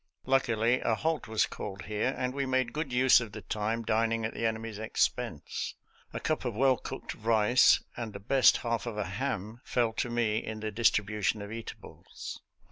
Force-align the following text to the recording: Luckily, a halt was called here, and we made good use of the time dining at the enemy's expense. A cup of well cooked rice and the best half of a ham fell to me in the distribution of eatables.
Luckily, 0.25 0.79
a 0.79 0.95
halt 0.95 1.27
was 1.27 1.45
called 1.45 1.83
here, 1.83 2.15
and 2.17 2.33
we 2.33 2.47
made 2.47 2.73
good 2.73 2.91
use 2.91 3.21
of 3.21 3.33
the 3.33 3.43
time 3.43 3.83
dining 3.83 4.25
at 4.25 4.33
the 4.33 4.47
enemy's 4.47 4.79
expense. 4.79 5.75
A 6.11 6.19
cup 6.19 6.43
of 6.43 6.55
well 6.55 6.77
cooked 6.77 7.13
rice 7.13 7.83
and 7.95 8.11
the 8.11 8.19
best 8.19 8.57
half 8.65 8.87
of 8.87 8.97
a 8.97 9.05
ham 9.05 9.61
fell 9.63 9.93
to 9.93 10.09
me 10.09 10.39
in 10.43 10.59
the 10.61 10.71
distribution 10.71 11.39
of 11.43 11.51
eatables. 11.51 12.39